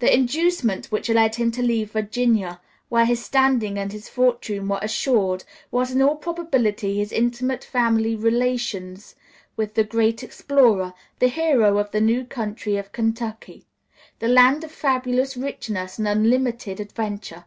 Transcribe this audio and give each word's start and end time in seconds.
The 0.00 0.12
inducement 0.12 0.86
which 0.86 1.08
led 1.08 1.36
him 1.36 1.52
to 1.52 1.62
leave 1.62 1.92
Virginia, 1.92 2.60
where 2.88 3.04
his 3.04 3.24
standing 3.24 3.78
and 3.78 3.92
his 3.92 4.08
fortune 4.08 4.66
were 4.66 4.80
assured, 4.82 5.44
was, 5.70 5.92
in 5.92 6.02
all 6.02 6.16
probability, 6.16 6.96
his 6.98 7.12
intimate 7.12 7.62
family 7.62 8.16
relations 8.16 9.14
with 9.56 9.74
the 9.74 9.84
great 9.84 10.24
explorer, 10.24 10.94
the 11.20 11.28
hero 11.28 11.78
of 11.78 11.92
the 11.92 12.00
new 12.00 12.24
country 12.24 12.76
of 12.76 12.90
Kentucky, 12.90 13.66
the 14.18 14.26
land 14.26 14.64
of 14.64 14.72
fabulous 14.72 15.36
richness 15.36 15.96
and 15.96 16.08
unlimited 16.08 16.80
adventure. 16.80 17.44